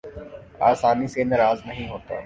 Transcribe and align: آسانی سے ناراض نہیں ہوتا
آسانی 0.69 1.07
سے 1.07 1.23
ناراض 1.23 1.59
نہیں 1.65 1.87
ہوتا 1.89 2.15